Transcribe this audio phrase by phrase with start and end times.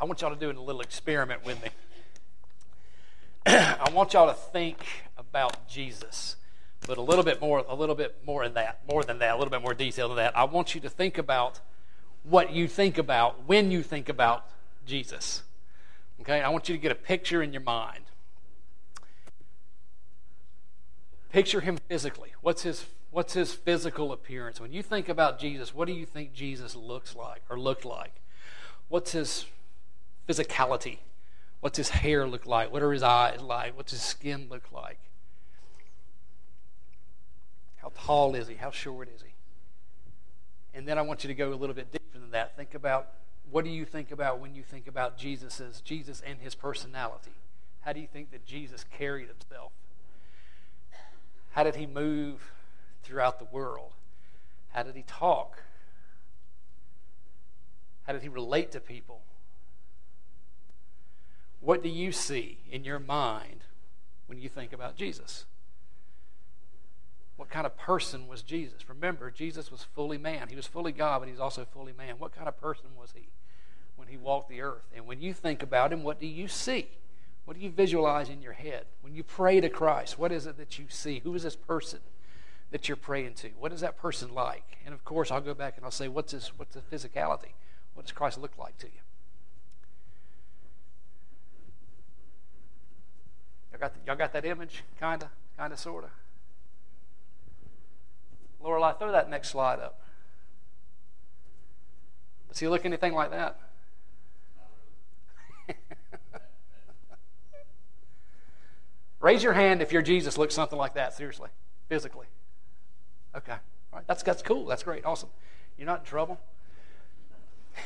[0.00, 1.68] I want y'all to do a little experiment with me.
[3.46, 4.86] I want y'all to think
[5.18, 6.36] about Jesus,
[6.86, 9.36] but a little bit more, a little bit more in that, more than that, a
[9.36, 10.34] little bit more detail than that.
[10.34, 11.60] I want you to think about
[12.22, 14.46] what you think about when you think about
[14.86, 15.42] Jesus.
[16.22, 18.04] Okay, I want you to get a picture in your mind.
[21.30, 22.32] Picture him physically.
[22.40, 24.60] What's his what's his physical appearance?
[24.60, 28.14] When you think about Jesus, what do you think Jesus looks like or looked like?
[28.88, 29.44] What's his
[30.30, 30.98] physicality?
[31.60, 32.72] What's his hair look like?
[32.72, 33.76] What are his eyes like?
[33.76, 34.98] What's his skin look like?
[37.76, 38.54] How tall is he?
[38.54, 39.32] How short is he?
[40.72, 42.56] And then I want you to go a little bit deeper than that.
[42.56, 43.08] Think about
[43.50, 47.32] what do you think about when you think about Jesus as Jesus and his personality?
[47.80, 49.72] How do you think that Jesus carried himself?
[51.52, 52.52] How did he move
[53.02, 53.92] throughout the world?
[54.68, 55.64] How did he talk?
[58.04, 59.22] How did he relate to people?
[61.70, 63.62] What do you see in your mind
[64.26, 65.44] when you think about Jesus?
[67.36, 68.88] What kind of person was Jesus?
[68.88, 70.48] Remember, Jesus was fully man.
[70.48, 72.16] He was fully God, but he's also fully man.
[72.18, 73.28] What kind of person was he
[73.94, 74.82] when he walked the earth?
[74.96, 76.88] And when you think about him, what do you see?
[77.44, 78.86] What do you visualize in your head?
[79.00, 81.20] When you pray to Christ, what is it that you see?
[81.20, 82.00] Who is this person
[82.72, 83.50] that you're praying to?
[83.50, 84.78] What is that person like?
[84.84, 87.52] And of course, I'll go back and I'll say, what's his, what's the physicality?
[87.94, 89.02] What does Christ look like to you?
[93.72, 94.84] Y'all got, the, y'all got that image?
[94.98, 96.10] Kind of, kind of, sort of.
[98.62, 100.00] Lorelai, throw that next slide up.
[102.48, 103.58] Does he look anything like that?
[109.20, 111.50] Raise your hand if your Jesus looks something like that, seriously,
[111.88, 112.26] physically.
[113.36, 113.52] Okay.
[113.92, 114.06] All right.
[114.06, 114.66] That's, that's cool.
[114.66, 115.04] That's great.
[115.04, 115.28] Awesome.
[115.78, 116.40] You're not in trouble.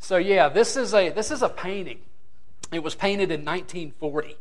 [0.00, 1.98] So yeah, this is a this is a painting.
[2.70, 4.36] It was painted in 1940,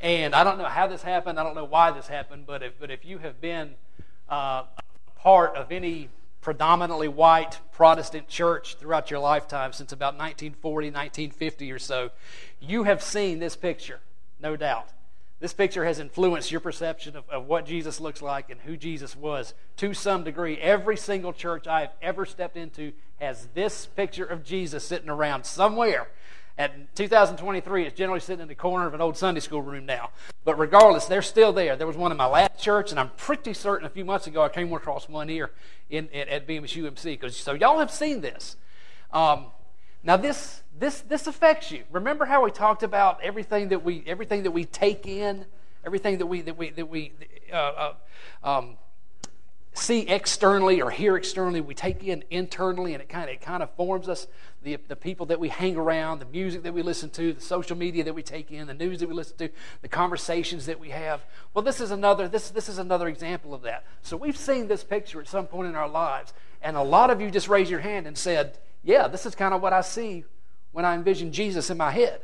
[0.00, 1.40] and I don't know how this happened.
[1.40, 3.74] I don't know why this happened, but if but if you have been
[4.28, 4.64] uh,
[5.16, 6.08] part of any
[6.40, 12.10] predominantly white Protestant church throughout your lifetime since about 1940, 1950 or so,
[12.60, 14.00] you have seen this picture,
[14.40, 14.90] no doubt.
[15.40, 19.16] This picture has influenced your perception of, of, what Jesus looks like and who Jesus
[19.16, 20.58] was to some degree.
[20.58, 25.44] Every single church I have ever stepped into has this picture of Jesus sitting around
[25.44, 26.08] somewhere.
[26.56, 30.10] At 2023, it's generally sitting in the corner of an old Sunday school room now.
[30.44, 31.74] But regardless, they're still there.
[31.74, 34.42] There was one in my last church, and I'm pretty certain a few months ago
[34.42, 35.50] I came across one here
[35.90, 37.32] in, in at Bemiss UMC.
[37.32, 38.56] So y'all have seen this.
[39.12, 39.46] Um,
[40.04, 41.82] now this this this affects you.
[41.90, 45.46] Remember how we talked about everything that we everything that we take in,
[45.84, 47.12] everything that we that we that we
[47.52, 47.94] uh, uh,
[48.44, 48.76] um,
[49.74, 53.62] see externally or hear externally, we take in internally, and it kind of it kind
[53.62, 54.26] of forms us.
[54.64, 57.76] The the people that we hang around, the music that we listen to, the social
[57.76, 59.50] media that we take in, the news that we listen to,
[59.82, 61.22] the conversations that we have.
[61.52, 63.84] Well, this is another this this is another example of that.
[64.02, 66.32] So we've seen this picture at some point in our lives,
[66.62, 69.54] and a lot of you just raised your hand and said yeah, this is kind
[69.54, 70.24] of what I see
[70.72, 72.20] when I envision Jesus in my head.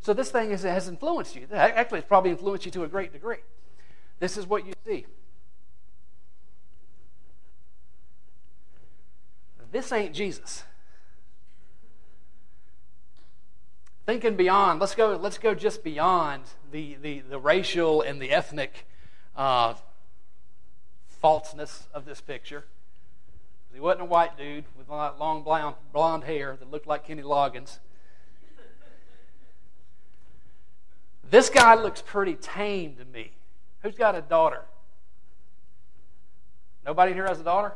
[0.00, 1.46] So this thing is, has influenced you.
[1.52, 3.36] Actually, it's probably influenced you to a great degree.
[4.18, 5.06] This is what you see.
[9.70, 10.64] This ain't Jesus.
[14.10, 18.84] Thinking beyond, let's go, let's go just beyond the, the, the racial and the ethnic
[19.36, 19.74] uh,
[21.20, 22.64] falseness of this picture.
[23.72, 27.78] He wasn't a white dude with long blonde, blonde hair that looked like Kenny Loggins.
[31.30, 33.30] This guy looks pretty tame to me.
[33.84, 34.62] Who's got a daughter?
[36.84, 37.74] Nobody here has a daughter?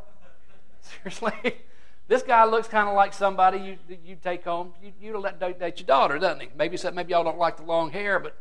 [0.81, 1.59] Seriously?
[2.07, 4.75] This guy looks kind of like somebody you you take home.
[4.83, 6.49] You you let date, your daughter, doesn't he?
[6.57, 8.37] Maybe maybe y'all don't like the long hair, but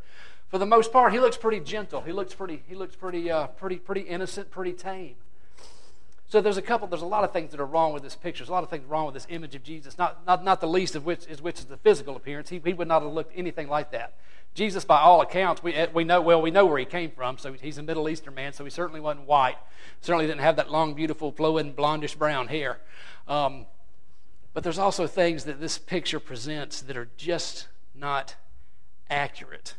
[0.50, 2.02] for the most part, he looks pretty gentle.
[2.02, 5.16] He looks pretty he looks pretty uh, pretty pretty innocent, pretty tame.
[6.34, 8.40] So there's a couple, there's a lot of things that are wrong with this picture.
[8.40, 10.68] There's a lot of things wrong with this image of Jesus, not, not, not the
[10.68, 12.50] least of which is, which is the physical appearance.
[12.50, 14.16] He, he would not have looked anything like that.
[14.54, 17.38] Jesus, by all accounts, we, eh, we know, well, we know where he came from.
[17.38, 19.58] So he's a Middle Eastern man, so he certainly wasn't white.
[20.02, 22.80] Certainly didn't have that long, beautiful, flowing, blondish brown hair.
[23.28, 23.66] Um,
[24.54, 28.36] but there's also things that this picture presents that are just not
[29.10, 29.74] accurate.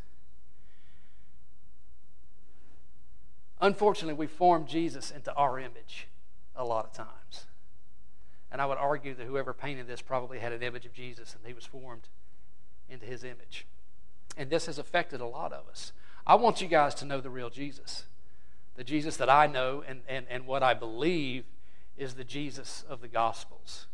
[3.61, 6.09] Unfortunately, we form Jesus into our image
[6.57, 7.47] a lot of times.
[8.51, 11.47] And I would argue that whoever painted this probably had an image of Jesus and
[11.47, 12.09] he was formed
[12.89, 13.67] into his image.
[14.37, 15.93] And this has affected a lot of us.
[16.27, 18.05] I want you guys to know the real Jesus.
[18.77, 21.45] The Jesus that I know and, and, and what I believe
[21.97, 23.87] is the Jesus of the Gospels.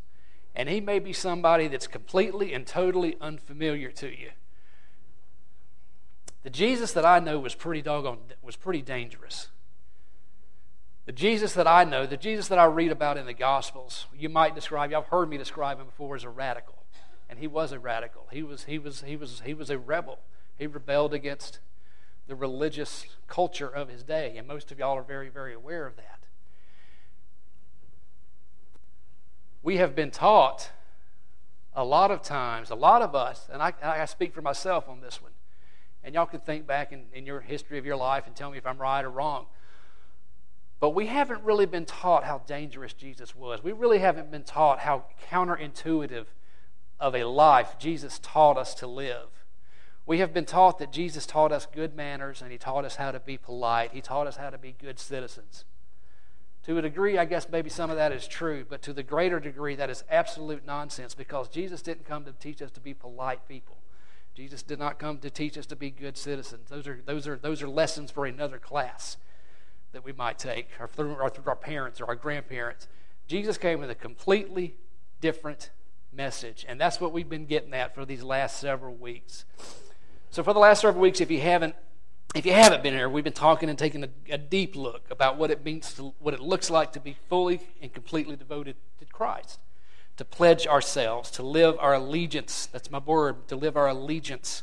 [0.54, 4.30] And he may be somebody that's completely and totally unfamiliar to you.
[6.42, 9.48] The Jesus that I know was pretty doggone was pretty dangerous.
[11.04, 14.28] The Jesus that I know, the Jesus that I read about in the Gospels, you
[14.28, 16.79] might describe, you've heard me describe him before as a radical.
[17.30, 18.26] And he was a radical.
[18.32, 20.18] He was, he was, he was, he was a rebel.
[20.58, 21.60] He rebelled against
[22.26, 24.34] the religious culture of his day.
[24.36, 26.24] And most of y'all are very, very aware of that.
[29.62, 30.70] We have been taught
[31.72, 35.00] a lot of times, a lot of us, and I, I speak for myself on
[35.00, 35.32] this one,
[36.02, 38.58] and y'all can think back in, in your history of your life and tell me
[38.58, 39.46] if I'm right or wrong.
[40.80, 43.62] But we haven't really been taught how dangerous Jesus was.
[43.62, 46.24] We really haven't been taught how counterintuitive
[47.00, 49.28] of a life Jesus taught us to live.
[50.06, 53.12] We have been taught that Jesus taught us good manners and he taught us how
[53.12, 53.92] to be polite.
[53.92, 55.64] He taught us how to be good citizens.
[56.64, 59.40] To a degree, I guess maybe some of that is true, but to the greater
[59.40, 63.48] degree, that is absolute nonsense because Jesus didn't come to teach us to be polite
[63.48, 63.78] people.
[64.34, 66.68] Jesus did not come to teach us to be good citizens.
[66.68, 69.16] Those are, those are, those are lessons for another class
[69.92, 72.88] that we might take, or through, or through our parents or our grandparents.
[73.26, 74.76] Jesus came with a completely
[75.20, 75.70] different
[76.12, 79.44] message, and that's what we've been getting at for these last several weeks.
[80.30, 81.74] So, for the last several weeks, if you haven't
[82.34, 85.36] if you haven't been here, we've been talking and taking a, a, deep look about
[85.36, 89.04] what it means to, what it looks like to be fully and completely devoted to
[89.06, 89.58] Christ,
[90.16, 92.66] to pledge ourselves, to live our allegiance.
[92.66, 94.62] That's my word, to live our allegiance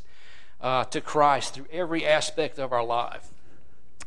[0.62, 3.28] uh, to Christ through every aspect of our life.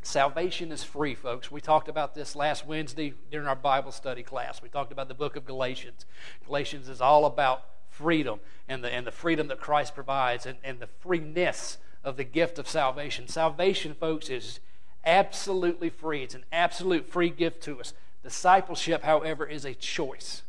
[0.04, 1.52] Salvation is free, folks.
[1.52, 4.62] We talked about this last Wednesday during our Bible study class.
[4.62, 6.06] We talked about the book of Galatians.
[6.46, 10.80] Galatians is all about freedom and the, and the freedom that Christ provides and, and
[10.80, 13.28] the freeness of the gift of salvation.
[13.28, 14.60] Salvation, folks, is
[15.06, 16.24] absolutely free.
[16.24, 17.94] It's an absolute free gift to us.
[18.24, 20.42] Discipleship, however, is a choice.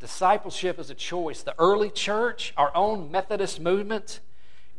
[0.00, 1.42] Discipleship is a choice.
[1.42, 4.20] The early church, our own Methodist movement,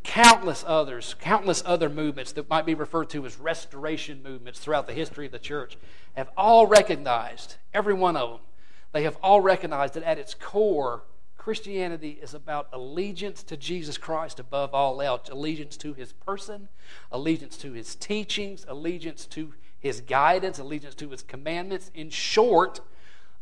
[0.04, 4.94] countless others, countless other movements that might be referred to as restoration movements throughout the
[4.94, 5.78] history of the church
[6.16, 8.40] have all recognized, every one of them,
[8.92, 11.04] they have all recognized that at its core,
[11.38, 16.68] Christianity is about allegiance to Jesus Christ above all else, allegiance to his person,
[17.12, 21.92] allegiance to his teachings, allegiance to his guidance, allegiance to his commandments.
[21.94, 22.82] In short,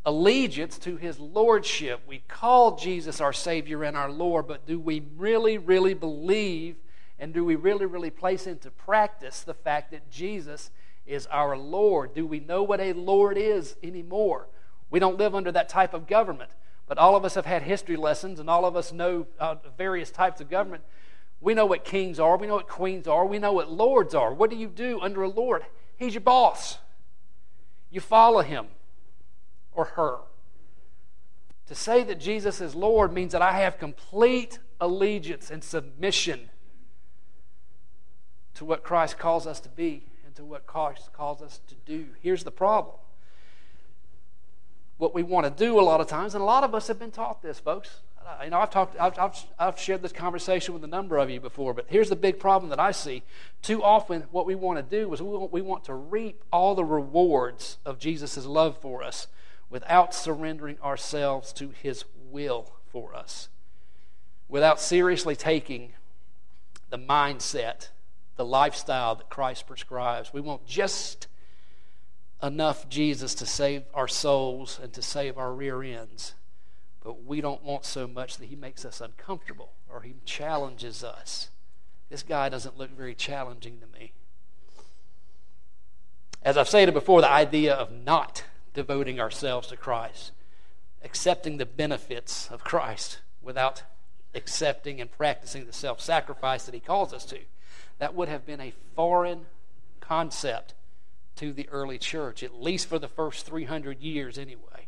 [0.08, 2.00] allegiance to his lordship.
[2.08, 6.78] We call Jesus our Savior and our Lord, but do we really, really believe
[7.20, 10.72] and do we really, really place into practice the fact that Jesus
[11.06, 12.14] is our Lord?
[12.14, 14.48] Do we know what a Lord is anymore?
[14.90, 16.52] We don't live under that type of government,
[16.88, 20.10] but all of us have had history lessons and all of us know uh, various
[20.10, 20.84] types of government.
[21.42, 24.34] We know what kings are, we know what queens are, we know what lords are.
[24.34, 25.66] What do you do under a lord?
[25.98, 26.78] He's your boss.
[27.92, 28.68] You follow him
[29.78, 30.18] or her.
[31.68, 36.50] To say that Jesus is Lord means that I have complete allegiance and submission
[38.56, 42.08] to what Christ calls us to be and to what Christ calls us to do.
[42.22, 42.96] Here's the problem.
[44.98, 46.98] What we want to do a lot of times, and a lot of us have
[46.98, 48.02] been taught this, folks.
[48.44, 51.40] You know, I've talked, I've, I've, I've shared this conversation with a number of you
[51.40, 53.24] before, but here's the big problem that I see.
[53.62, 56.76] Too often, what we want to do is we want, we want to reap all
[56.76, 59.28] the rewards of Jesus' love for us
[59.70, 63.50] without surrendering ourselves to His will for us,
[64.48, 65.94] without seriously taking
[66.90, 67.90] the mindset,
[68.38, 70.34] the lifestyle that Christ prescribes.
[70.34, 71.28] We want just
[72.42, 76.34] enough Jesus to save our souls and to save our rear ends,
[77.04, 81.50] but we don't want so much that He makes us uncomfortable or He challenges us.
[82.10, 84.14] This guy doesn't look very challenging to me.
[86.42, 88.44] As I've stated before, the idea of not
[88.78, 90.32] devoting ourselves to Christ,
[91.04, 93.82] accepting the benefits of Christ without
[94.36, 97.40] accepting and practicing the self sacrifice that He calls us to.
[97.98, 99.48] That would have been a foreign
[100.00, 100.76] concept
[101.38, 104.88] to the early church, at least for the first 300 years anyway.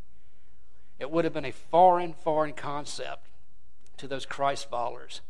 [0.99, 3.25] It would have been a foreign, foreign concept
[3.97, 5.21] to those Christ followers.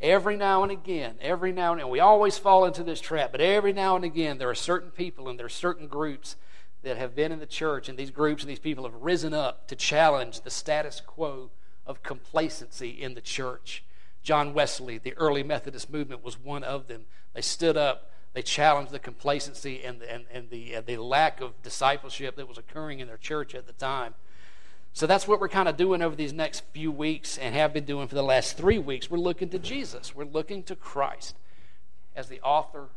[0.00, 3.42] Every now and again, every now and then, we always fall into this trap, but
[3.42, 6.36] every now and again, there are certain people and there are certain groups
[6.86, 9.66] that have been in the church, and these groups and these people have risen up
[9.66, 11.50] to challenge the status quo
[11.84, 13.82] of complacency in the church.
[14.22, 17.06] John Wesley, the early Methodist movement, was one of them.
[17.34, 21.60] They stood up, they challenged the complacency and and, and the, uh, the lack of
[21.64, 24.14] discipleship that was occurring in their church at the time.
[24.92, 27.84] So that's what we're kind of doing over these next few weeks and have been
[27.84, 29.10] doing for the last three weeks.
[29.10, 31.36] We're looking to Jesus, we're looking to Christ
[32.14, 32.90] as the author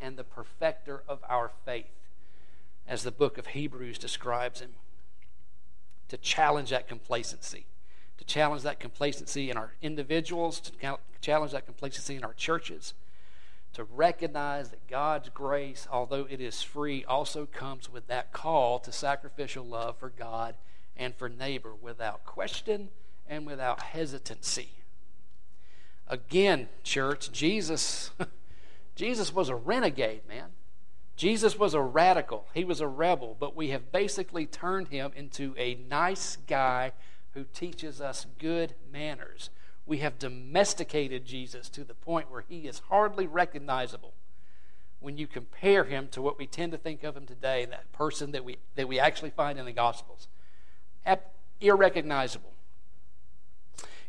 [0.00, 1.86] and the perfecter of our faith
[2.88, 4.70] as the book of Hebrews describes him.
[6.08, 7.66] to challenge that complacency,
[8.16, 10.72] to challenge that complacency in our individuals, to
[11.20, 12.94] challenge that complacency in our churches,
[13.74, 18.90] to recognize that God's grace, although it is free, also comes with that call to
[18.90, 20.54] sacrificial love for God
[20.96, 22.88] and for neighbor without question
[23.28, 24.70] and without hesitancy.
[26.08, 28.12] Again, church, Jesus
[28.96, 30.48] Jesus was a renegade, man.
[31.18, 32.46] Jesus was a radical.
[32.54, 36.92] He was a rebel, but we have basically turned him into a nice guy
[37.34, 39.50] who teaches us good manners.
[39.84, 44.14] We have domesticated Jesus to the point where he is hardly recognizable
[45.00, 48.30] when you compare him to what we tend to think of him today, that person
[48.30, 50.28] that we, that we actually find in the Gospels.
[51.60, 52.52] Irrecognizable.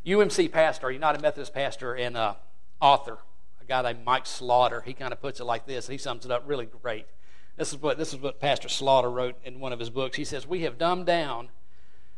[0.05, 2.35] UMC pastor, United Methodist pastor, and uh,
[2.79, 3.17] author
[3.69, 4.81] guy named Mike Slaughter.
[4.81, 5.87] He kind of puts it like this.
[5.87, 7.05] He sums it up really great.
[7.55, 10.17] This is what this is what Pastor Slaughter wrote in one of his books.
[10.17, 11.49] He says, "We have dumbed down,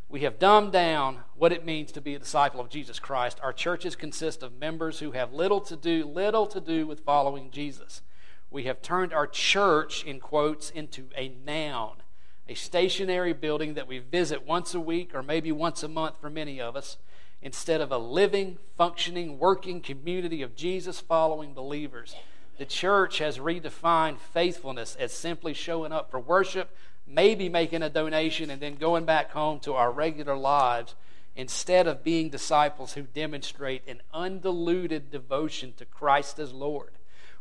[0.08, 3.40] we have dumbed down what it means to be a disciple of Jesus Christ.
[3.42, 7.52] Our churches consist of members who have little to do, little to do with following
[7.52, 8.02] Jesus.
[8.50, 12.04] We have turned our church, in quotes, into a noun."
[12.48, 16.30] A stationary building that we visit once a week or maybe once a month for
[16.30, 16.98] many of us,
[17.42, 22.16] instead of a living, functioning, working community of Jesus following believers.
[22.58, 26.76] The church has redefined faithfulness as simply showing up for worship,
[27.08, 30.96] maybe making a donation, and then going back home to our regular lives
[31.36, 36.92] instead of being disciples who demonstrate an undiluted devotion to Christ as Lord.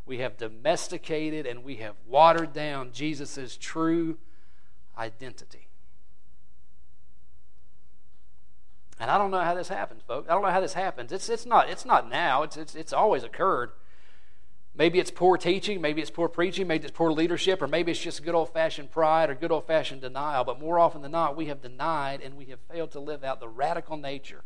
[0.07, 4.19] We have domesticated and we have watered down Jesus' true
[4.97, 5.70] identity.
[9.01, 10.29] And I don't know how this happens, folks.
[10.29, 11.11] I don't know how this happens.
[11.11, 13.71] It's, it's, not, it's not now, it's, it's, it's always occurred.
[14.77, 18.01] Maybe it's poor teaching, maybe it's poor preaching, maybe it's poor leadership, or maybe it's
[18.01, 20.45] just good old fashioned pride or good old fashioned denial.
[20.45, 23.41] But more often than not, we have denied and we have failed to live out
[23.41, 24.43] the radical nature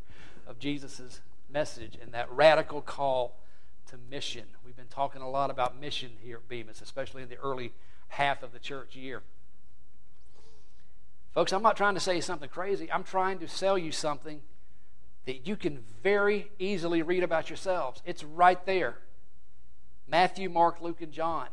[0.47, 1.21] of Jesus'
[1.51, 3.37] message and that radical call
[3.91, 4.45] to mission.
[4.65, 7.73] We've been talking a lot about mission here at Bemiss, especially in the early
[8.09, 9.23] half of the church year.
[11.35, 12.91] Folks, I'm not trying to say something crazy.
[12.91, 14.41] I'm trying to sell you something
[15.27, 18.03] that you can very easily read about yourselves.
[18.05, 18.99] It's right there
[20.07, 21.49] Matthew, Mark, Luke, and John.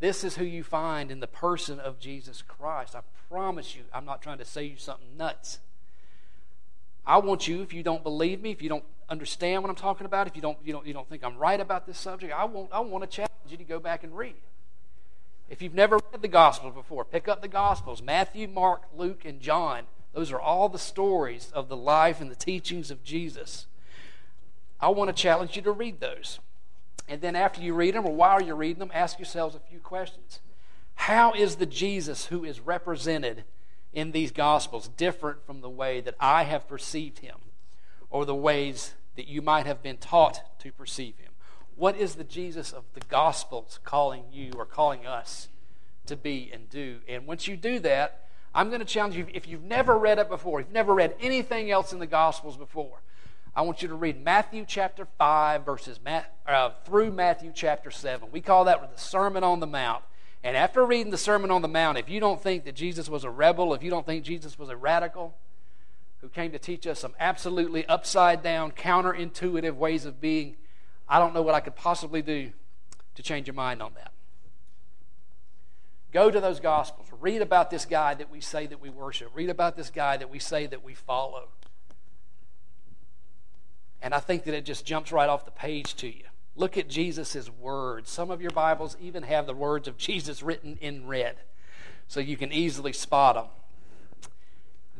[0.00, 2.96] This is who you find in the person of Jesus Christ.
[2.96, 5.60] I promise you, I'm not trying to say you something nuts.
[7.06, 10.04] I want you, if you don't believe me, if you don't understand what I'm talking
[10.04, 12.44] about, if you don't, you don't, you don't think I'm right about this subject, I
[12.44, 14.34] want, I want to challenge you to go back and read.
[15.52, 19.38] If you've never read the Gospels before, pick up the Gospels Matthew, Mark, Luke, and
[19.38, 19.82] John.
[20.14, 23.66] Those are all the stories of the life and the teachings of Jesus.
[24.80, 26.38] I want to challenge you to read those.
[27.06, 29.78] And then after you read them, or while you're reading them, ask yourselves a few
[29.78, 30.40] questions.
[30.94, 33.44] How is the Jesus who is represented
[33.92, 37.36] in these Gospels different from the way that I have perceived him,
[38.08, 41.31] or the ways that you might have been taught to perceive him?
[41.76, 45.48] What is the Jesus of the Gospels calling you or calling us
[46.06, 46.98] to be and do?
[47.08, 50.28] And once you do that, I'm going to challenge you if you've never read it
[50.28, 53.00] before, if you've never read anything else in the Gospels before,
[53.54, 56.00] I want you to read Matthew chapter 5 verses
[56.46, 58.30] uh, through Matthew chapter 7.
[58.32, 60.04] We call that the Sermon on the Mount.
[60.44, 63.24] And after reading the Sermon on the Mount, if you don't think that Jesus was
[63.24, 65.34] a rebel, if you don't think Jesus was a radical
[66.20, 70.56] who came to teach us some absolutely upside down, counterintuitive ways of being,
[71.12, 72.52] I don't know what I could possibly do
[73.16, 74.12] to change your mind on that.
[76.10, 77.06] Go to those Gospels.
[77.20, 79.28] Read about this guy that we say that we worship.
[79.34, 81.48] Read about this guy that we say that we follow.
[84.00, 86.24] And I think that it just jumps right off the page to you.
[86.56, 88.10] Look at Jesus' words.
[88.10, 91.36] Some of your Bibles even have the words of Jesus written in red,
[92.08, 93.48] so you can easily spot them.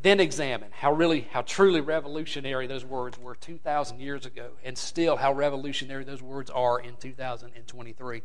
[0.03, 5.17] Then examine how really, how truly revolutionary those words were 2,000 years ago, and still
[5.17, 8.23] how revolutionary those words are in 2023.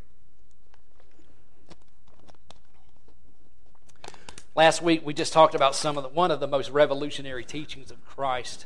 [4.55, 7.91] Last week we just talked about some of the, one of the most revolutionary teachings
[7.91, 8.65] of Christ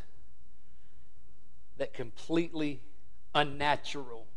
[1.77, 2.79] that completely
[3.35, 4.27] unnatural,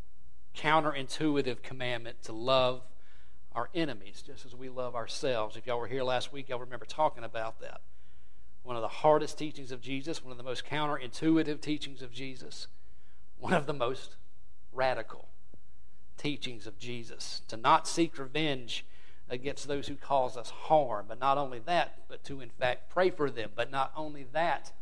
[0.56, 2.82] counterintuitive commandment to love
[3.52, 5.54] our enemies just as we love ourselves.
[5.56, 7.80] If y'all were here last week, y'all remember talking about that
[8.64, 12.66] one of the hardest teachings of Jesus, one of the most counterintuitive teachings of Jesus,
[13.38, 14.16] one of the most
[14.72, 15.28] radical
[16.16, 17.42] teachings of Jesus.
[17.48, 18.84] To not seek revenge
[19.28, 23.10] against those who cause us harm, but not only that, but to in fact pray
[23.10, 24.72] for them, but not only that,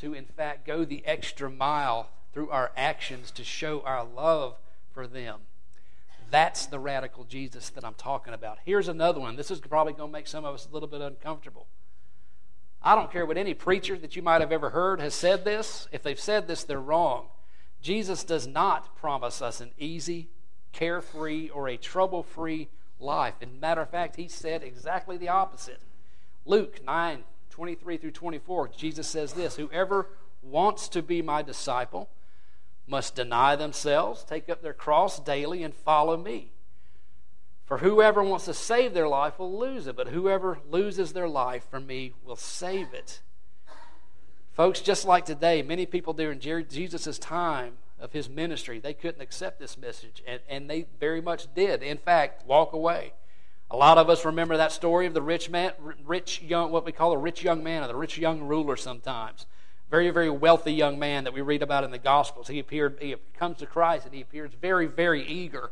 [0.00, 4.56] to in fact go the extra mile through our actions to show our love
[4.92, 5.40] for them.
[6.30, 8.58] That's the radical Jesus that I'm talking about.
[8.64, 9.36] Here's another one.
[9.36, 11.66] This is probably going to make some of us a little bit uncomfortable.
[12.82, 15.86] I don't care what any preacher that you might have ever heard has said this.
[15.92, 17.26] If they've said this, they're wrong.
[17.82, 20.28] Jesus does not promise us an easy,
[20.72, 22.68] carefree, or a trouble free
[22.98, 23.34] life.
[23.40, 25.80] As a matter of fact, he said exactly the opposite.
[26.44, 30.08] Luke 9 23 through 24, Jesus says this Whoever
[30.42, 32.08] wants to be my disciple
[32.86, 36.52] must deny themselves, take up their cross daily, and follow me.
[37.70, 41.64] For whoever wants to save their life will lose it, but whoever loses their life
[41.70, 43.20] for me will save it.
[44.50, 49.60] Folks, just like today, many people during Jesus' time of his ministry, they couldn't accept
[49.60, 51.84] this message, and, and they very much did.
[51.84, 53.12] In fact, walk away.
[53.70, 55.70] A lot of us remember that story of the rich man,
[56.04, 59.46] rich young, what we call a rich young man, or the rich young ruler sometimes.
[59.92, 62.48] Very, very wealthy young man that we read about in the Gospels.
[62.48, 65.70] He appeared, he comes to Christ, and he appears very, very eager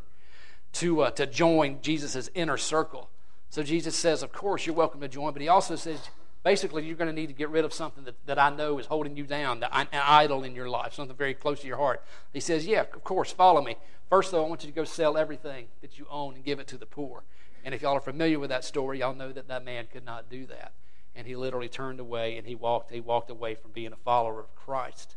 [0.78, 3.10] to, uh, to join Jesus' inner circle.
[3.50, 6.00] So Jesus says, Of course, you're welcome to join, but he also says,
[6.44, 8.86] basically, you're going to need to get rid of something that, that I know is
[8.86, 12.02] holding you down, an idol in your life, something very close to your heart.
[12.32, 13.76] He says, Yeah, of course, follow me.
[14.08, 16.66] First, though, I want you to go sell everything that you own and give it
[16.68, 17.24] to the poor.
[17.64, 20.30] And if y'all are familiar with that story, y'all know that that man could not
[20.30, 20.72] do that.
[21.14, 24.40] And he literally turned away and he walked, he walked away from being a follower
[24.40, 25.16] of Christ.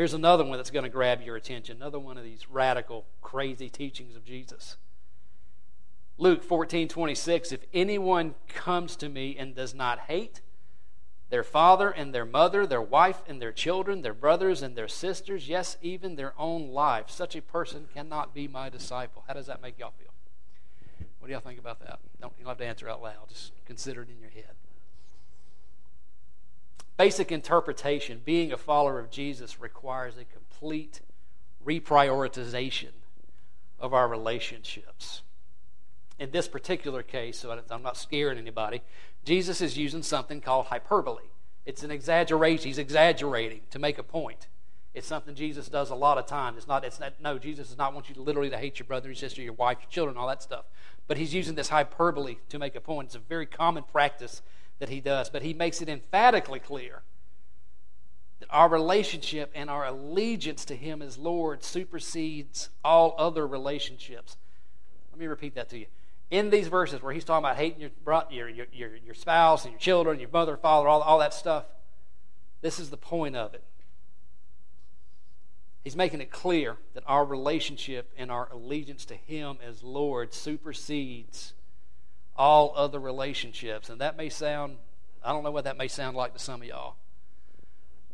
[0.00, 1.76] Here's another one that's going to grab your attention.
[1.76, 4.78] Another one of these radical, crazy teachings of Jesus.
[6.16, 7.52] Luke 14 26.
[7.52, 10.40] If anyone comes to me and does not hate
[11.28, 15.50] their father and their mother, their wife and their children, their brothers and their sisters,
[15.50, 19.24] yes, even their own life, such a person cannot be my disciple.
[19.26, 20.14] How does that make y'all feel?
[21.18, 21.98] What do y'all think about that?
[22.22, 23.28] Don't, you don't have to answer out loud.
[23.28, 24.54] Just consider it in your head
[27.00, 31.00] basic interpretation, being a follower of Jesus requires a complete
[31.64, 32.90] reprioritization
[33.78, 35.22] of our relationships.
[36.18, 38.82] In this particular case, so I'm not scaring anybody,
[39.24, 41.30] Jesus is using something called hyperbole.
[41.64, 42.66] It's an exaggeration.
[42.66, 44.48] He's exaggerating to make a point.
[44.92, 46.58] It's something Jesus does a lot of times.
[46.58, 48.86] It's not, it's not, no, Jesus does not want you to literally to hate your
[48.86, 50.66] brother, your sister, your wife, your children, all that stuff.
[51.08, 53.06] But he's using this hyperbole to make a point.
[53.06, 54.42] It's a very common practice
[54.80, 57.02] that he does, but he makes it emphatically clear
[58.40, 64.36] that our relationship and our allegiance to him as Lord supersedes all other relationships.
[65.12, 65.86] Let me repeat that to you.
[66.30, 67.90] In these verses where he's talking about hating your,
[68.30, 71.64] your, your, your spouse and your children, your mother, father, all, all that stuff,
[72.62, 73.62] this is the point of it.
[75.82, 81.54] He's making it clear that our relationship and our allegiance to Him as Lord supersedes
[82.40, 83.90] all other relationships.
[83.90, 84.78] And that may sound,
[85.22, 86.96] I don't know what that may sound like to some of y'all.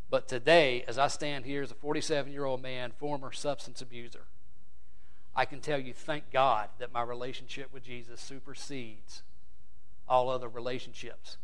[0.09, 4.25] But today, as I stand here as a 47 year old man, former substance abuser,
[5.33, 9.23] I can tell you, thank God that my relationship with Jesus supersedes
[10.09, 11.37] all other relationships.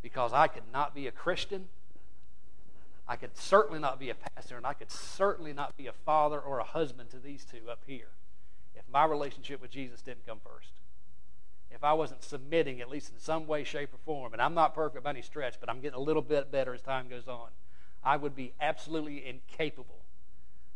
[0.00, 1.66] Because I could not be a Christian,
[3.08, 6.38] I could certainly not be a pastor, and I could certainly not be a father
[6.38, 8.10] or a husband to these two up here
[8.76, 10.80] if my relationship with Jesus didn't come first
[11.70, 14.74] if I wasn't submitting, at least in some way, shape, or form, and I'm not
[14.74, 17.48] perfect by any stretch, but I'm getting a little bit better as time goes on,
[18.04, 20.00] I would be absolutely incapable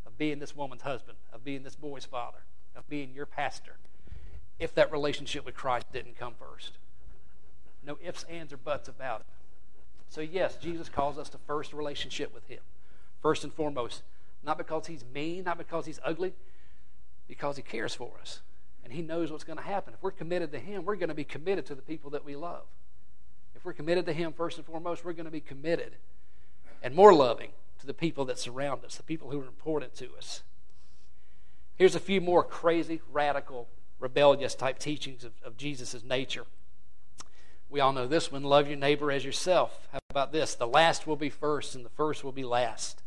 [0.06, 2.44] of being this woman's husband, of being this boy's father,
[2.76, 3.76] of being your pastor,
[4.58, 6.78] if that relationship with Christ didn't come first.
[7.84, 9.26] No ifs, ands, or buts about it.
[10.08, 12.60] So, yes, Jesus calls us to first relationship with Him.
[13.20, 14.02] First and foremost,
[14.44, 16.34] not because He's mean, not because He's ugly,
[17.26, 18.40] because He cares for us
[18.84, 19.94] and He knows what's going to happen.
[19.94, 22.36] If we're committed to Him, we're going to be committed to the people that we
[22.36, 22.62] love.
[23.56, 25.96] If we're committed to Him first and foremost, we're going to be committed
[26.82, 30.14] and more loving to the people that surround us, the people who are important to
[30.16, 30.42] us.
[31.76, 33.68] Here's a few more crazy, radical,
[33.98, 36.44] rebellious type teachings of, of Jesus' nature.
[37.68, 39.88] We all know this one love your neighbor as yourself.
[39.92, 40.54] How about this?
[40.54, 43.02] The last will be first, and the first will be last.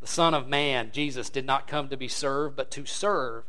[0.00, 3.44] The Son of Man, Jesus, did not come to be served, but to serve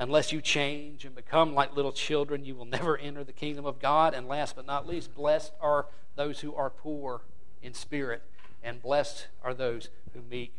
[0.00, 3.78] Unless you change and become like little children, you will never enter the kingdom of
[3.78, 4.14] God.
[4.14, 7.20] And last but not least, blessed are those who are poor
[7.62, 8.22] in spirit,
[8.62, 10.54] and blessed are those who meek.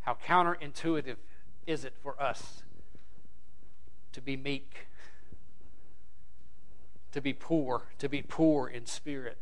[0.00, 1.14] How counterintuitive
[1.68, 2.64] is it for us
[4.12, 4.88] to be meek,
[7.12, 9.38] to be poor, to be poor in spirit?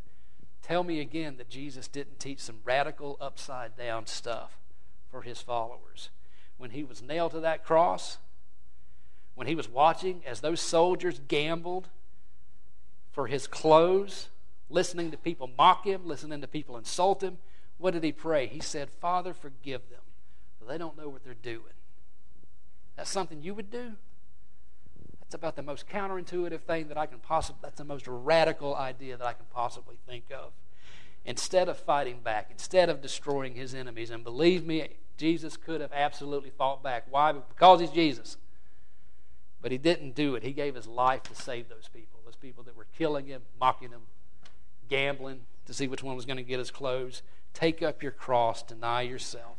[0.61, 4.59] Tell me again that Jesus didn't teach some radical upside down stuff
[5.11, 6.11] for his followers.
[6.59, 8.19] When he was nailed to that cross,
[9.39, 11.87] when he was watching as those soldiers gambled
[13.13, 14.31] for his clothes,
[14.69, 17.39] listening to people mock him, listening to people insult him,
[17.79, 18.49] what did he pray?
[18.49, 20.01] He said, Father, forgive them,
[20.59, 21.63] for they don't know what they're doing.
[22.97, 23.93] That's something you would do?
[25.21, 29.17] That's about the most counterintuitive thing that I can possibly, that's the most radical idea
[29.17, 30.51] that I can possibly think of.
[31.25, 35.93] Instead of fighting back, instead of destroying his enemies, and believe me, Jesus could have
[35.93, 37.05] absolutely fought back.
[37.09, 37.31] Why?
[37.31, 38.37] Because he's Jesus.
[39.61, 40.43] But he didn't do it.
[40.43, 43.91] He gave his life to save those people, those people that were killing him, mocking
[43.91, 44.03] him,
[44.89, 47.23] gambling to see which one was going to get his clothes.
[47.55, 49.57] Take up your cross, deny yourself,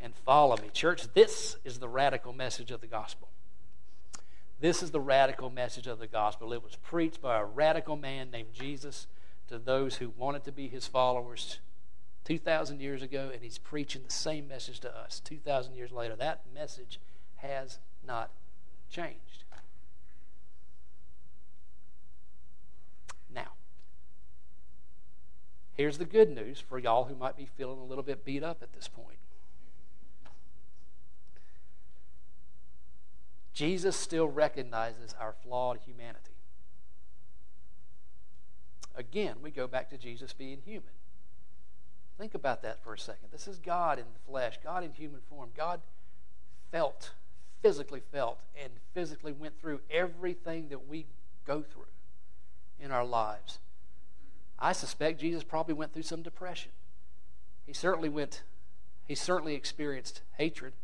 [0.00, 0.70] and follow me.
[0.72, 3.28] Church, this is the radical message of the gospel.
[4.60, 6.52] This is the radical message of the gospel.
[6.52, 9.06] It was preached by a radical man named Jesus
[9.48, 11.58] to those who wanted to be his followers
[12.24, 16.16] 2,000 years ago, and he's preaching the same message to us 2,000 years later.
[16.16, 16.98] That message
[17.36, 18.30] has not
[18.90, 19.44] changed.
[23.32, 23.52] Now,
[25.74, 28.62] here's the good news for y'all who might be feeling a little bit beat up
[28.62, 29.18] at this point.
[33.52, 36.32] Jesus still recognizes our flawed humanity.
[38.96, 40.90] Again, we go back to Jesus being human.
[42.18, 43.28] Think about that for a second.
[43.32, 45.50] This is God in the flesh, God in human form.
[45.56, 45.80] God
[46.70, 47.12] felt,
[47.64, 51.06] physically felt, and physically went through everything that we
[51.46, 51.86] go through
[52.78, 53.58] in our lives.
[54.58, 56.72] I suspect Jesus probably went through some depression.
[57.66, 58.42] He certainly went,
[59.08, 60.74] he certainly experienced hatred.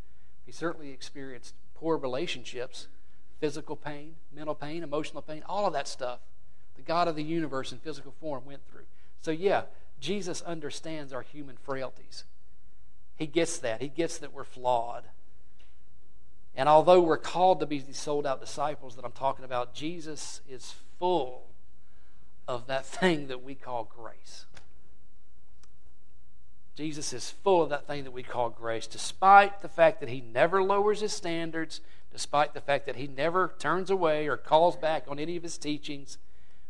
[0.47, 2.88] He certainly experienced poor relationships,
[3.40, 6.21] physical pain, mental pain, emotional pain, all of that stuff.
[6.77, 8.87] The God of the universe in physical form went through.
[9.21, 9.64] So, yeah,
[10.01, 12.25] Jesus understands our human frailties.
[13.16, 13.83] He gets that.
[13.83, 15.05] He gets that we're flawed.
[16.55, 20.41] And although we're called to be these sold out disciples that I'm talking about, Jesus
[20.49, 21.47] is full
[22.49, 24.47] of that thing that we call grace.
[26.77, 30.21] Jesus is full of that thing that we call grace, despite the fact that he
[30.21, 35.05] never lowers his standards, despite the fact that he never turns away or calls back
[35.07, 36.19] on any of his teachings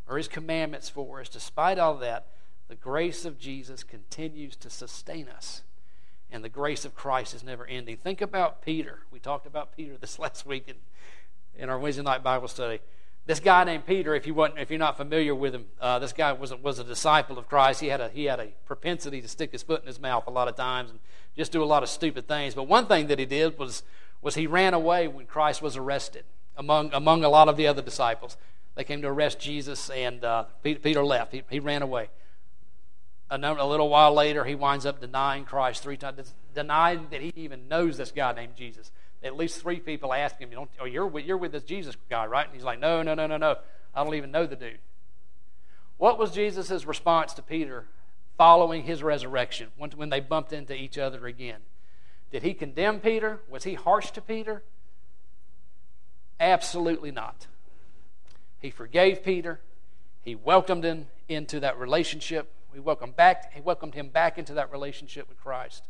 [0.09, 1.29] or his commandments for us.
[1.29, 2.27] Despite all that,
[2.69, 5.63] the grace of Jesus continues to sustain us.
[6.33, 7.97] And the grace of Christ is never ending.
[7.97, 9.01] Think about Peter.
[9.11, 10.77] We talked about Peter this last week in,
[11.57, 12.81] in our Wednesday night Bible study.
[13.27, 16.13] This guy named Peter, if you weren't, if you're not familiar with him, uh, this
[16.13, 17.81] guy was a, was a disciple of Christ.
[17.81, 20.31] He had a he had a propensity to stick his foot in his mouth a
[20.31, 20.99] lot of times and
[21.37, 22.55] just do a lot of stupid things.
[22.55, 23.83] But one thing that he did was
[24.23, 26.25] was he ran away when Christ was arrested
[26.57, 28.37] among among a lot of the other disciples.
[28.75, 31.33] They came to arrest Jesus, and uh, Peter, Peter, left.
[31.33, 32.09] He, he ran away
[33.31, 37.33] a, a little while later, he winds up denying Christ three times, denying that he
[37.37, 38.91] even knows this guy named Jesus.
[39.23, 42.47] At least three people ask him, "Oh, you're with, you're with this Jesus guy, right?"
[42.47, 43.57] And he's like, "No, no, no, no, no.
[43.95, 44.79] I don't even know the dude."
[45.99, 47.87] What was Jesus' response to Peter
[48.39, 51.61] following his resurrection when they bumped into each other again?
[52.33, 53.41] Did he condemn Peter?
[53.49, 54.63] Was he harsh to Peter?
[56.39, 57.47] Absolutely not.
[58.61, 59.61] He forgave Peter.
[60.23, 64.71] He welcomed him into that relationship we welcomed back, he welcomed him back into that
[64.71, 65.85] relationship with Christ.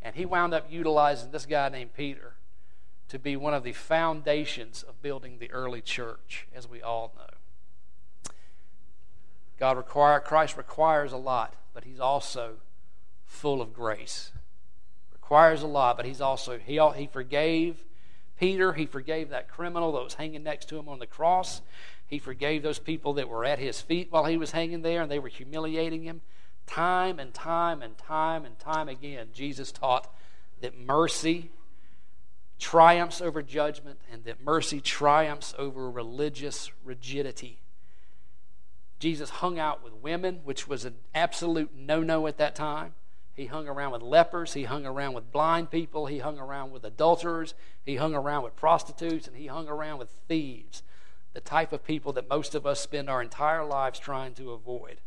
[0.00, 2.34] And he wound up utilizing this guy named Peter
[3.08, 8.32] to be one of the foundations of building the early church, as we all know.
[9.58, 12.54] God require, Christ requires a lot, but he's also
[13.24, 14.32] full of grace.
[15.12, 17.84] Requires a lot, but he's also he he forgave
[18.42, 21.60] Peter, he forgave that criminal that was hanging next to him on the cross.
[22.08, 25.08] He forgave those people that were at his feet while he was hanging there and
[25.08, 26.22] they were humiliating him.
[26.66, 30.12] Time and time and time and time again, Jesus taught
[30.60, 31.52] that mercy
[32.58, 37.60] triumphs over judgment and that mercy triumphs over religious rigidity.
[38.98, 42.94] Jesus hung out with women, which was an absolute no no at that time.
[43.34, 44.54] He hung around with lepers.
[44.54, 46.06] He hung around with blind people.
[46.06, 47.54] He hung around with adulterers.
[47.84, 49.26] He hung around with prostitutes.
[49.26, 50.82] And he hung around with thieves
[51.32, 54.98] the type of people that most of us spend our entire lives trying to avoid.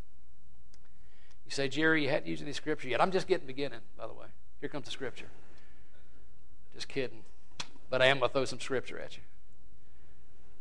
[1.45, 2.99] You say, Jerry, you hadn't used any scripture yet.
[2.99, 4.25] I'm just getting beginning, by the way.
[4.59, 5.27] Here comes the scripture.
[6.73, 7.23] Just kidding.
[7.91, 9.23] But I am going to throw some scripture at you.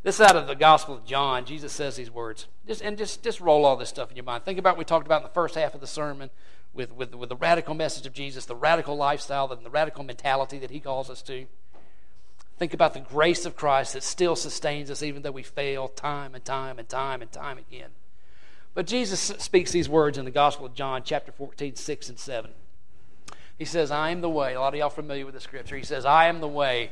[0.03, 2.47] This out of the Gospel of John, Jesus says these words.
[2.67, 4.45] Just, and just, just roll all this stuff in your mind.
[4.45, 6.29] Think about what we talked about in the first half of the sermon
[6.75, 10.59] with, with, with the radical message of Jesus, the radical lifestyle, and the radical mentality
[10.59, 11.47] that he calls us to.
[12.59, 16.35] Think about the grace of Christ that still sustains us even though we fail time
[16.35, 17.91] and time and time and time again.
[18.75, 22.51] But Jesus speaks these words in the Gospel of John, chapter 14, 6 and 7.
[23.57, 24.55] He says, I am the way.
[24.55, 25.77] A lot of y'all familiar with the scripture.
[25.77, 26.91] He says, I am the way,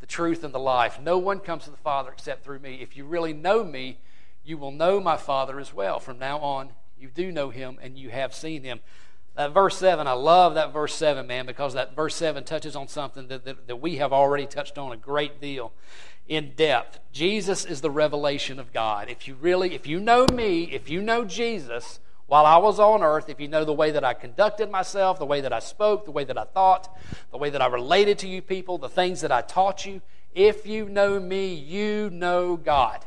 [0.00, 1.00] the truth, and the life.
[1.00, 2.80] No one comes to the Father except through me.
[2.82, 3.98] If you really know me,
[4.44, 6.00] you will know my Father as well.
[6.00, 8.80] From now on, you do know him and you have seen him.
[9.34, 12.88] That verse 7, I love that verse 7, man, because that verse 7 touches on
[12.88, 15.72] something that, that, that we have already touched on a great deal
[16.28, 16.98] in depth.
[17.12, 19.08] Jesus is the revelation of God.
[19.08, 23.02] If you really, if you know me, if you know Jesus, while I was on
[23.02, 26.04] earth, if you know the way that I conducted myself, the way that I spoke,
[26.04, 26.94] the way that I thought,
[27.30, 30.02] the way that I related to you people, the things that I taught you,
[30.34, 33.04] if you know me, you know God.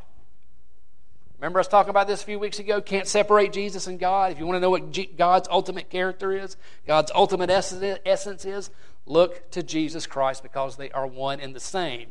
[1.39, 2.81] Remember us talking about this a few weeks ago?
[2.81, 4.31] Can't separate Jesus and God.
[4.31, 6.55] If you want to know what God's ultimate character is,
[6.87, 8.69] God's ultimate essence is,
[9.05, 12.07] look to Jesus Christ because they are one and the same.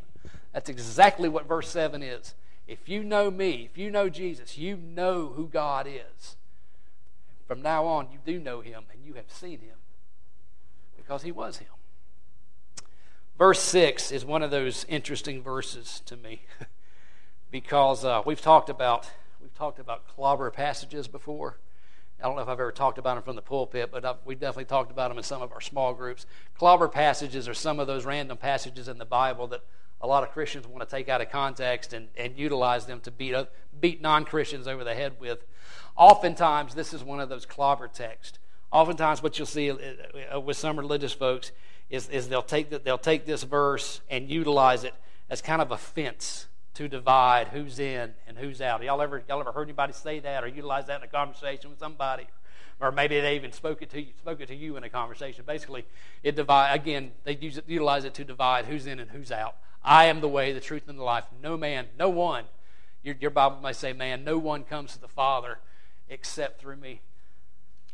[0.53, 2.35] That's exactly what verse 7 is.
[2.69, 6.37] If you know me, if you know Jesus, you know who God is.
[7.47, 9.77] From now on, you do know him and you have seen him
[10.97, 11.69] because he was him.
[13.37, 16.43] Verse 6 is one of those interesting verses to me
[17.55, 19.09] because uh, we've talked about
[19.41, 21.57] we've talked about clobber passages before.
[22.19, 24.41] I don't know if I've ever talked about them from the pulpit, but I've, we've
[24.41, 26.27] definitely talked about them in some of our small groups.
[26.59, 29.61] Clobber passages are some of those random passages in the Bible that
[30.01, 33.13] a lot of Christians want to take out of context and, and utilize them to
[33.13, 33.37] beat,
[33.81, 35.47] beat non Christians over the head with.
[35.97, 38.41] Oftentimes, this is one of those clobber texts.
[38.73, 39.77] Oftentimes, what you'll see uh,
[40.35, 41.53] uh, with some religious folks
[41.89, 44.95] is, is they'll, take the, they'll take this verse and utilize it
[45.31, 48.83] as kind of a fence to divide who's in and who's out.
[48.83, 51.79] Y'all ever, y'all ever heard anybody say that or utilize that in a conversation with
[51.79, 52.27] somebody?
[52.81, 55.45] Or maybe they even spoke it to you, spoke it to you in a conversation.
[55.47, 55.85] Basically,
[56.23, 57.13] it divide again.
[57.23, 59.57] They use it, utilize it to divide who's in and who's out.
[59.83, 61.25] I am the way, the truth, and the life.
[61.41, 62.45] No man, no one.
[63.03, 65.59] Your, your Bible may say, "Man, no one comes to the Father
[66.09, 67.01] except through me."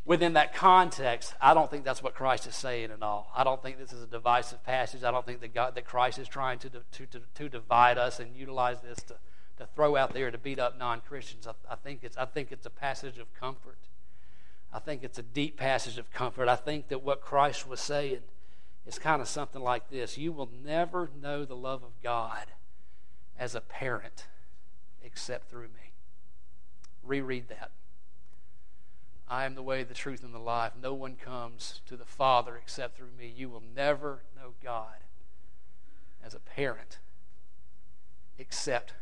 [0.04, 3.30] Within that context, I don't think that's what Christ is saying at all.
[3.34, 5.04] I don't think this is a divisive passage.
[5.04, 8.20] I don't think that God, that Christ is trying to, to, to, to divide us
[8.20, 9.16] and utilize this to,
[9.58, 11.46] to throw out there to beat up non-Christians.
[11.46, 13.78] I, I, think it's, I think it's a passage of comfort.
[14.72, 16.48] I think it's a deep passage of comfort.
[16.48, 18.20] I think that what Christ was saying
[18.86, 20.16] is kind of something like this.
[20.16, 22.46] You will never know the love of God
[23.38, 24.26] as a parent
[25.02, 25.92] except through me.
[27.02, 27.70] Reread that.
[29.30, 30.72] I am the way, the truth, and the life.
[30.82, 33.32] No one comes to the Father except through me.
[33.34, 35.04] You will never know God
[36.22, 36.98] as a parent
[38.38, 38.92] except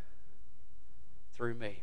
[1.33, 1.83] through me.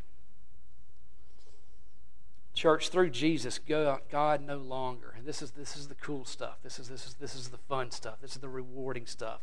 [2.54, 6.58] Church, through Jesus, God no longer, and this is, this is the cool stuff.
[6.62, 8.20] This is, this, is, this is the fun stuff.
[8.22, 9.40] This is the rewarding stuff.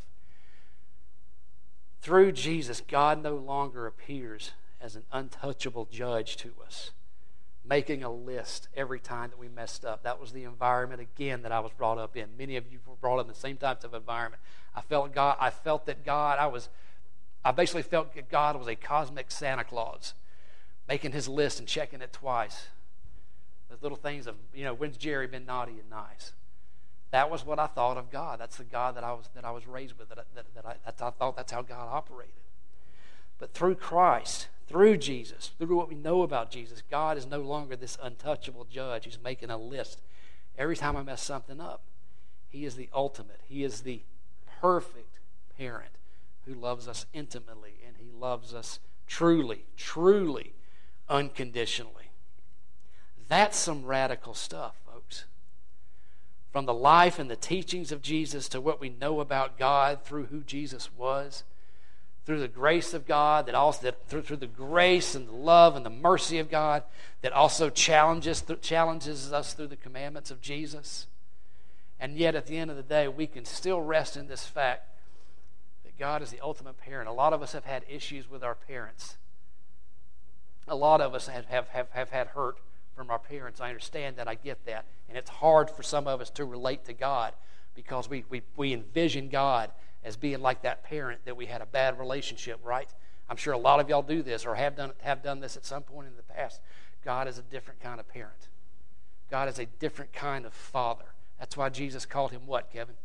[2.02, 6.92] Through Jesus, God no longer appears as an untouchable judge to us
[7.66, 10.04] making a list every time that we messed up.
[10.04, 12.28] That was the environment again that I was brought up in.
[12.38, 14.42] Many of you were brought up in the same types of environment.
[14.76, 15.38] I felt God.
[15.40, 16.40] I felt that God.
[16.40, 16.70] I was.
[17.46, 20.14] I basically felt that God was a cosmic Santa Claus,
[20.88, 22.68] making his list and checking it twice.
[23.70, 26.34] Those little things of you know, when's Jerry been naughty and nice?
[27.12, 28.40] That was what I thought of God.
[28.40, 30.10] That's the God that I was that I was raised with.
[30.10, 32.34] That, that, that I, that I thought that's how God operated.
[33.40, 37.76] But through Christ, through Jesus, through what we know about Jesus, God is no longer
[37.76, 40.02] this untouchable judge who's making a list
[40.58, 41.82] every time I mess something up.
[42.50, 44.02] He is the ultimate, He is the
[44.62, 45.20] perfect
[45.58, 45.92] parent
[46.46, 50.54] who loves us intimately and He loves us truly, truly,
[51.10, 52.12] unconditionally.
[53.28, 55.26] That's some radical stuff, folks.
[56.52, 60.28] From the life and the teachings of Jesus to what we know about God through
[60.28, 61.44] who Jesus was
[62.26, 65.76] through the grace of God, that also that through, through the grace and the love
[65.76, 66.84] and the mercy of God,
[67.22, 71.08] that also challenges th- challenges us through the commandments of Jesus.
[72.00, 74.90] And yet, at the end of the day, we can still rest in this fact
[75.84, 77.10] that God is the ultimate parent.
[77.10, 79.18] A lot of us have had issues with our parents.
[80.68, 82.58] A lot of us have, have, have, have had hurt
[82.96, 83.60] from our parents.
[83.60, 84.28] I understand that.
[84.28, 84.86] I get that.
[85.10, 87.34] And it's hard for some of us to relate to God
[87.76, 89.72] because we, we, we envision God
[90.04, 92.90] as being like that parent that we had a bad relationship, right?
[93.30, 95.66] I'm sure a lot of y'all do this or have done, have done this at
[95.66, 96.62] some point in the past.
[97.04, 98.48] God is a different kind of parent.
[99.30, 101.06] God is a different kind of father.
[101.40, 102.96] That's why Jesus called him what, Kevin?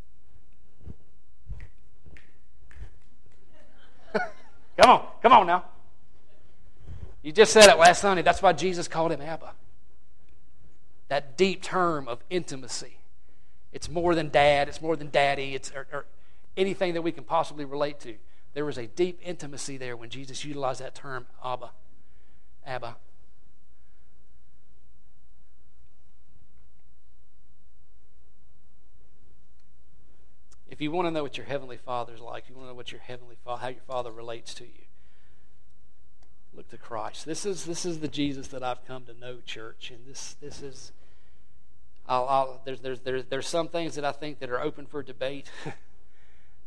[4.76, 5.64] come on, come on now.
[7.22, 8.22] You just said it last Sunday.
[8.22, 9.54] That's why Jesus called him Abba.
[11.08, 12.98] That deep term of intimacy.
[13.72, 16.06] It's more than dad, it's more than daddy, it's or, or
[16.58, 18.16] anything that we can possibly relate to.
[18.52, 21.70] There was a deep intimacy there when Jesus utilized that term, Abba.
[22.66, 22.96] Abba.
[30.68, 32.76] If you want to know what your heavenly Father is like, you want to know
[32.76, 34.84] what your heavenly Father, how your Father relates to you,
[36.52, 37.24] look to Christ.
[37.24, 40.62] This is this is the Jesus that I've come to know, church, and this this
[40.62, 40.92] is
[42.08, 45.02] I'll, I'll, there's, there's, there's, there's some things that I think that are open for
[45.02, 45.50] debate.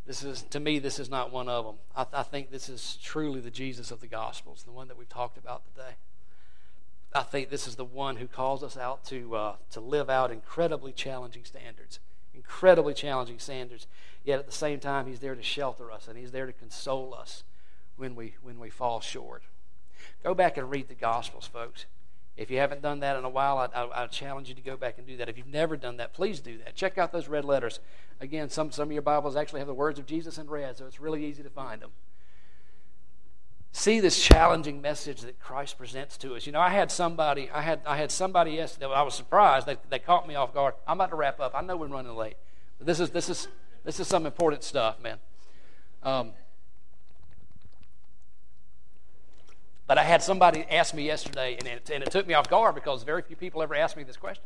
[0.06, 1.76] this is, to me, this is not one of them.
[1.96, 5.10] I, I think this is truly the Jesus of the Gospels, the one that we've
[5.10, 5.96] talked about today.
[7.14, 10.32] I think this is the one who calls us out to, uh, to live out
[10.32, 12.00] incredibly challenging standards.
[12.34, 13.86] Incredibly challenging standards.
[14.24, 17.14] Yet at the same time, He's there to shelter us and He's there to console
[17.14, 17.44] us
[17.98, 19.44] when we, when we fall short.
[20.24, 21.86] Go back and read the Gospels, folks.
[22.38, 24.78] If you haven't done that in a while, I, I, I, challenge you to go
[24.78, 25.28] back and do that.
[25.28, 26.76] If you've never done that, please do that.
[26.76, 27.80] Check out those red letters.
[28.20, 30.86] Again, some, some of your Bibles actually have the words of Jesus in red, so
[30.86, 31.92] it's really easy to find them.
[33.74, 36.46] See this challenging message that Christ presents to us.
[36.46, 38.88] You know, I had somebody, I had, I had somebody yesterday.
[38.88, 39.66] I was surprised.
[39.66, 40.74] They, they caught me off guard.
[40.88, 41.54] I'm about to wrap up.
[41.56, 42.36] I know we're running late,
[42.78, 43.48] but this is this is
[43.86, 45.20] this is some important stuff, man.
[46.04, 46.34] Um,
[49.92, 52.76] But I had somebody ask me yesterday, and it, and it took me off guard
[52.76, 54.46] because very few people ever ask me this question.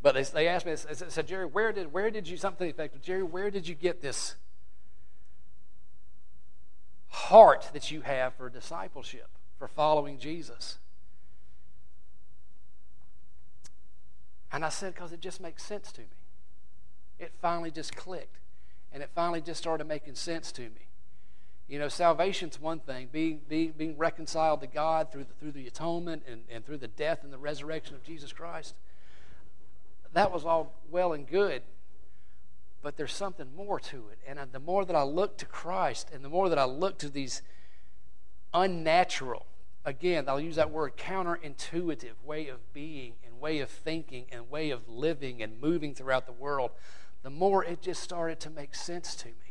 [0.00, 3.02] But they, they asked me, they said, Jerry, where did, where did you, something effective,
[3.02, 4.36] Jerry, where did you get this
[7.08, 10.78] heart that you have for discipleship, for following Jesus?
[14.50, 16.06] And I said, because it just makes sense to me.
[17.18, 18.38] It finally just clicked.
[18.90, 20.87] And it finally just started making sense to me.
[21.68, 23.08] You know, salvation's one thing.
[23.12, 26.88] Being, being, being reconciled to God through the, through the atonement and, and through the
[26.88, 28.74] death and the resurrection of Jesus Christ.
[30.14, 31.62] That was all well and good.
[32.80, 34.18] But there's something more to it.
[34.26, 37.10] And the more that I look to Christ and the more that I look to
[37.10, 37.42] these
[38.54, 39.44] unnatural,
[39.84, 44.70] again, I'll use that word counterintuitive way of being and way of thinking and way
[44.70, 46.70] of living and moving throughout the world,
[47.22, 49.47] the more it just started to make sense to me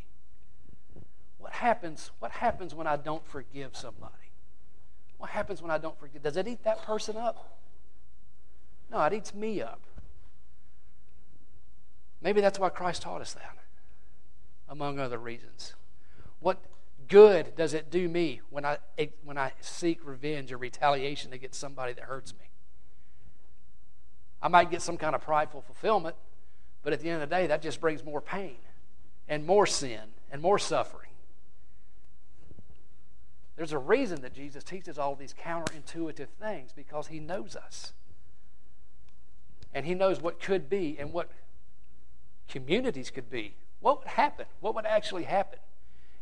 [1.48, 4.34] what happens, what happens when I don't forgive somebody?
[5.18, 6.22] What happens when I don't forgive?
[6.22, 7.58] Does it eat that person up?
[8.92, 9.80] No, it eats me up.
[12.22, 13.56] Maybe that's why Christ taught us that,
[14.68, 15.74] among other reasons.
[16.42, 16.60] What
[17.08, 18.80] good does it do me when I,
[19.24, 22.50] when I seek revenge or retaliation against somebody that hurts me?
[24.42, 26.18] I might get some kind of prideful fulfillment,
[26.84, 28.58] but at the end of the day, that just brings more pain
[29.30, 31.08] and more sin and more suffering.
[33.58, 37.92] There's a reason that Jesus teaches all these counterintuitive things because he knows us.
[39.74, 41.30] And he knows what could be and what
[42.48, 43.56] communities could be.
[43.80, 44.46] What would happen?
[44.62, 45.60] What would actually happen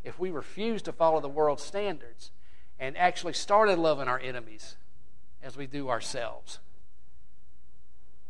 [0.03, 2.31] if we refused to follow the world's standards
[2.79, 4.77] and actually started loving our enemies
[5.43, 6.59] as we do ourselves?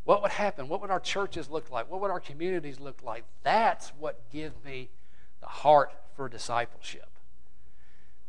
[0.04, 0.68] What would happen?
[0.68, 1.92] What would our churches look like?
[1.92, 3.24] What would our communities look like?
[3.44, 4.90] That's what gives me
[5.42, 7.15] the heart for discipleship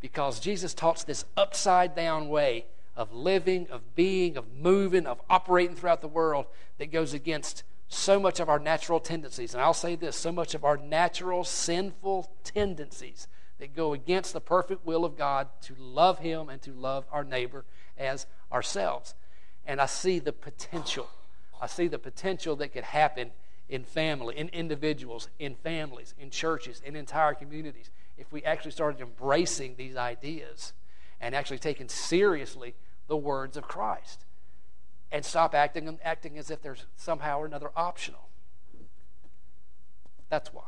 [0.07, 2.65] because Jesus taught this upside down way
[2.95, 6.47] of living, of being, of moving, of operating throughout the world
[6.79, 9.53] that goes against so much of our natural tendencies.
[9.53, 13.27] And I'll say this so much of our natural sinful tendencies
[13.59, 17.25] that go against the perfect will of God to love Him and to love our
[17.25, 17.65] neighbor
[17.99, 19.17] as ourselves.
[19.67, 21.09] And I see the potential.
[21.61, 23.33] I see the potential that could happen
[23.69, 29.01] in family, in individuals, in families, in churches, in entire communities if we actually started
[29.01, 30.73] embracing these ideas
[31.21, 32.75] and actually taking seriously
[33.09, 34.25] the words of Christ
[35.13, 38.29] and stop acting, acting as if there's somehow or another optional.
[40.29, 40.63] That's why.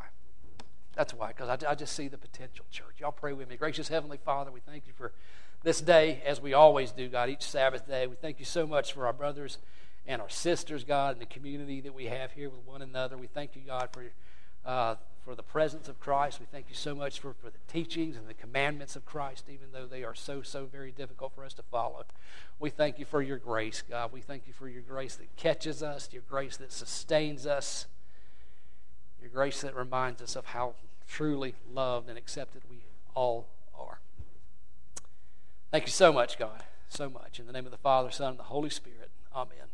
[0.94, 2.96] That's why, because I, I just see the potential, church.
[2.98, 3.56] Y'all pray with me.
[3.56, 5.12] Gracious Heavenly Father, we thank you for
[5.62, 8.06] this day, as we always do, God, each Sabbath day.
[8.06, 9.58] We thank you so much for our brothers
[10.06, 13.16] and our sisters, God, and the community that we have here with one another.
[13.16, 14.04] We thank you, God, for
[14.64, 14.96] uh,
[15.28, 16.40] for the presence of Christ.
[16.40, 19.72] We thank you so much for, for the teachings and the commandments of Christ, even
[19.74, 22.06] though they are so, so very difficult for us to follow.
[22.58, 24.10] We thank you for your grace, God.
[24.10, 27.84] We thank you for your grace that catches us, your grace that sustains us,
[29.20, 33.98] your grace that reminds us of how truly loved and accepted we all are.
[35.70, 36.62] Thank you so much, God.
[36.88, 37.38] So much.
[37.38, 39.10] In the name of the Father, Son, and the Holy Spirit.
[39.36, 39.68] Amen.